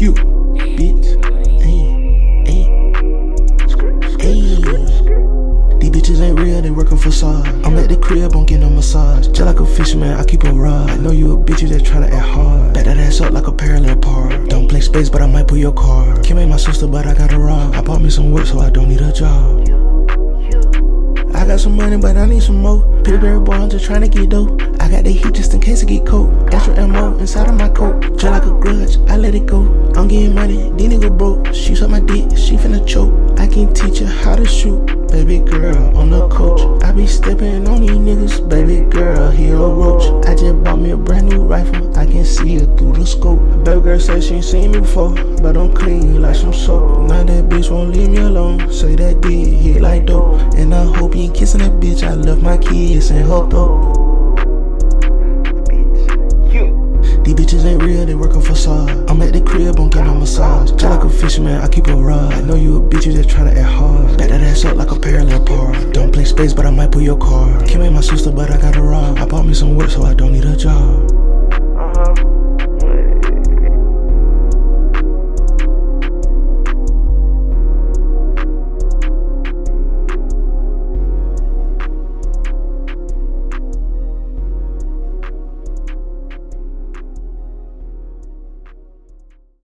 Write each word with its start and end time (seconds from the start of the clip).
You, 0.00 0.14
bitch. 0.14 1.04
These 5.78 5.90
bitches 5.90 6.20
ain't 6.22 6.40
real, 6.40 6.62
they 6.62 6.70
working 6.70 6.96
facade. 6.96 7.46
I'm 7.66 7.76
at 7.76 7.90
the 7.90 7.98
crib, 7.98 8.34
I'm 8.34 8.46
getting 8.46 8.66
a 8.66 8.70
massage. 8.70 9.26
Just 9.26 9.42
like 9.42 9.60
a 9.60 9.66
fisherman, 9.66 10.18
I 10.18 10.24
keep 10.24 10.44
a 10.44 10.52
rod. 10.52 10.88
I 10.88 10.96
know 10.96 11.10
you 11.10 11.32
a 11.32 11.36
bitch, 11.36 11.60
you 11.60 11.68
just 11.68 11.84
tryna 11.84 12.10
act 12.10 12.26
hard. 12.28 12.72
Back 12.72 12.86
that 12.86 12.96
ass 12.96 13.20
up 13.20 13.34
like 13.34 13.46
a 13.46 13.52
parallel 13.52 13.96
park. 13.96 14.48
Don't 14.48 14.68
play 14.68 14.80
space, 14.80 15.10
but 15.10 15.20
I 15.20 15.26
might 15.26 15.46
pull 15.46 15.58
your 15.58 15.74
car. 15.74 16.18
Kim 16.22 16.38
ain't 16.38 16.48
my 16.48 16.56
sister, 16.56 16.86
but 16.86 17.06
I 17.06 17.12
got 17.12 17.34
a 17.34 17.38
rob. 17.38 17.74
I 17.74 17.82
bought 17.82 18.00
me 18.00 18.08
some 18.08 18.30
work, 18.30 18.46
so 18.46 18.58
I 18.58 18.70
don't 18.70 18.88
need 18.88 19.02
a 19.02 19.12
job. 19.12 19.68
I 21.34 21.46
got 21.46 21.60
some 21.60 21.76
money, 21.76 21.98
but 21.98 22.16
I 22.16 22.24
need 22.24 22.42
some 22.42 22.62
more. 22.62 22.80
Pittsburgh 23.02 23.44
boy, 23.44 23.52
I'm 23.52 23.68
just 23.68 23.84
trying 23.84 24.00
to 24.00 24.08
get 24.08 24.30
dough. 24.30 24.56
I 24.80 24.88
got 24.88 25.04
the 25.04 25.12
heat 25.12 25.34
just 25.34 25.52
in 25.52 25.60
case 25.60 25.82
I 25.82 25.86
get 25.86 26.06
cold. 26.06 26.52
Extra 26.52 26.74
ammo 26.78 27.18
inside 27.18 27.48
of 27.48 27.54
my 27.54 27.68
coat. 27.68 28.00
Just 28.18 28.24
like 28.24 28.44
a 28.44 28.50
grudge, 28.50 28.96
I 29.08 29.16
let 29.16 29.34
it 29.34 29.46
go. 29.46 29.59
I'm 30.10 30.16
getting 30.16 30.34
money, 30.34 30.56
these 30.74 30.98
nigga 30.98 31.16
broke. 31.16 31.54
She 31.54 31.76
suck 31.76 31.88
my 31.88 32.00
dick, 32.00 32.36
she 32.36 32.56
finna 32.56 32.84
choke. 32.84 33.38
I 33.38 33.46
can 33.46 33.72
teach 33.72 34.00
her 34.00 34.06
how 34.06 34.34
to 34.34 34.44
shoot. 34.44 34.84
Baby 35.06 35.38
girl, 35.38 35.96
on 35.96 36.10
the 36.10 36.28
coach. 36.28 36.82
I 36.82 36.90
be 36.90 37.06
stepping 37.06 37.68
on 37.68 37.82
these 37.82 37.90
niggas. 37.92 38.48
Baby 38.48 38.80
girl, 38.90 39.30
he 39.30 39.50
a 39.50 39.56
roach. 39.56 40.02
I 40.26 40.34
just 40.34 40.64
bought 40.64 40.80
me 40.80 40.90
a 40.90 40.96
brand 40.96 41.28
new 41.28 41.42
rifle. 41.42 41.96
I 41.96 42.06
can 42.06 42.24
see 42.24 42.58
her 42.58 42.66
through 42.76 42.94
the 42.94 43.06
scope. 43.06 43.38
Baby 43.64 43.82
girl 43.82 44.00
said 44.00 44.24
she 44.24 44.34
ain't 44.34 44.44
seen 44.44 44.72
me 44.72 44.80
before, 44.80 45.14
but 45.42 45.56
I'm 45.56 45.72
clean 45.72 46.20
like 46.20 46.34
some 46.34 46.52
soap. 46.52 47.06
Now 47.08 47.22
that 47.22 47.48
bitch 47.48 47.70
won't 47.70 47.94
leave 47.94 48.10
me 48.10 48.18
alone. 48.18 48.72
Say 48.72 48.96
that 48.96 49.20
dick 49.20 49.46
hit 49.46 49.80
like 49.80 50.06
dope. 50.06 50.40
And 50.56 50.74
I 50.74 50.86
hope 50.86 51.14
you 51.14 51.22
ain't 51.22 51.36
kissing 51.36 51.60
that 51.60 51.78
bitch. 51.78 52.02
I 52.02 52.14
love 52.14 52.42
my 52.42 52.58
kids 52.58 53.10
and 53.10 53.20
her 53.20 53.48
throat. 53.48 54.00
These 57.22 57.34
bitches 57.34 57.64
ain't 57.64 57.80
real, 57.82 58.06
they 58.06 58.16
work 58.16 58.34
fisherman, 61.20 61.60
I 61.60 61.68
keep 61.68 61.86
a 61.88 61.94
rod. 61.94 62.32
I 62.32 62.40
know 62.40 62.54
you 62.54 62.78
a 62.78 62.80
bitch, 62.80 63.04
you 63.04 63.12
just 63.12 63.28
tryna 63.28 63.54
act 63.54 63.68
hard. 63.68 64.16
Back 64.16 64.30
that 64.30 64.40
ass 64.40 64.64
up 64.64 64.76
like 64.76 64.90
a 64.90 64.98
parallel 64.98 65.44
park. 65.44 65.92
Don't 65.92 66.10
play 66.10 66.24
space, 66.24 66.54
but 66.54 66.64
I 66.64 66.70
might 66.70 66.90
pull 66.90 67.02
your 67.02 67.18
car. 67.18 67.62
Kim 67.66 67.82
ain't 67.82 67.92
my 67.92 68.00
sister, 68.00 68.32
but 68.32 68.50
I 68.50 68.56
got 68.56 68.76
a 68.76 68.82
rob. 68.82 69.18
I 69.18 69.26
bought 69.26 69.44
me 69.44 69.52
some 69.52 69.76
work, 69.76 69.90
so 69.90 70.02
I 70.02 70.14